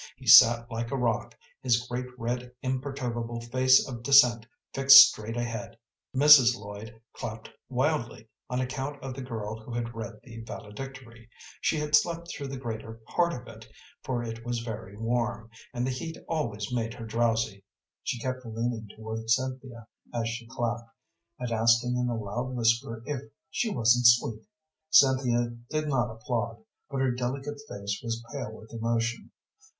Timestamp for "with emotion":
28.51-29.29